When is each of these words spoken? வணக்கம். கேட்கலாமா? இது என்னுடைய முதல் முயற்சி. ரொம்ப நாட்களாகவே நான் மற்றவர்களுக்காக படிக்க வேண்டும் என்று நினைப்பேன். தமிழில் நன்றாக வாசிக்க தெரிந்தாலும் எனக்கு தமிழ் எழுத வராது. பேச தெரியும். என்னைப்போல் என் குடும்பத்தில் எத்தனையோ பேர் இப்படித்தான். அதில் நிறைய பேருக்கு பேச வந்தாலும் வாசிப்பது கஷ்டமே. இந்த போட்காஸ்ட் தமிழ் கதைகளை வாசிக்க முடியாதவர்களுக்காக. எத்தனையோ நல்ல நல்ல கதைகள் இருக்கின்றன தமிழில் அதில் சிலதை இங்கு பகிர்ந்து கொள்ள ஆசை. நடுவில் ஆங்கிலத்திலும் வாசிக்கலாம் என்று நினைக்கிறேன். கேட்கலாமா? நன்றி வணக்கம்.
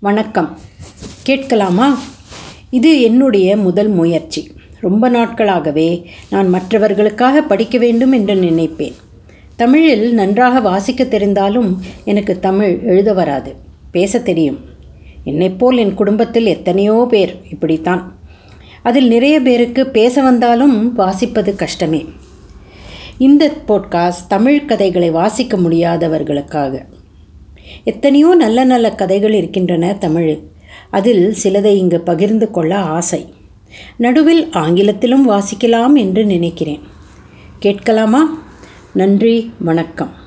வணக்கம். 0.00 0.58
கேட்கலாமா? 1.22 2.00
இது 2.70 3.00
என்னுடைய 3.00 3.56
முதல் 3.56 3.88
முயற்சி. 3.88 4.50
ரொம்ப 4.80 5.08
நாட்களாகவே 5.08 6.10
நான் 6.30 6.48
மற்றவர்களுக்காக 6.48 7.42
படிக்க 7.42 7.78
வேண்டும் 7.78 8.12
என்று 8.12 8.34
நினைப்பேன். 8.34 8.94
தமிழில் 9.56 10.14
நன்றாக 10.14 10.60
வாசிக்க 10.60 11.04
தெரிந்தாலும் 11.04 11.76
எனக்கு 12.04 12.38
தமிழ் 12.38 12.80
எழுத 12.82 13.12
வராது. 13.12 13.54
பேச 13.90 14.18
தெரியும். 14.18 14.60
என்னைப்போல் 15.24 15.76
என் 15.76 15.94
குடும்பத்தில் 15.94 16.46
எத்தனையோ 16.46 17.06
பேர் 17.10 17.40
இப்படித்தான். 17.50 18.16
அதில் 18.82 19.08
நிறைய 19.08 19.40
பேருக்கு 19.40 19.86
பேச 19.86 20.22
வந்தாலும் 20.22 20.98
வாசிப்பது 20.98 21.54
கஷ்டமே. 21.54 22.06
இந்த 23.18 23.52
போட்காஸ்ட் 23.68 24.26
தமிழ் 24.28 24.64
கதைகளை 24.64 25.10
வாசிக்க 25.10 25.56
முடியாதவர்களுக்காக. 25.56 26.84
எத்தனையோ 27.84 28.34
நல்ல 28.34 28.64
நல்ல 28.64 28.90
கதைகள் 28.90 29.32
இருக்கின்றன 29.32 29.94
தமிழில் 29.94 30.50
அதில் 30.90 31.34
சிலதை 31.42 31.76
இங்கு 31.76 32.00
பகிர்ந்து 32.00 32.50
கொள்ள 32.50 32.78
ஆசை. 32.78 33.26
நடுவில் 33.96 34.50
ஆங்கிலத்திலும் 34.50 35.30
வாசிக்கலாம் 35.30 35.94
என்று 35.94 36.24
நினைக்கிறேன். 36.24 36.80
கேட்கலாமா? 37.58 38.42
நன்றி 38.92 39.52
வணக்கம். 39.58 40.26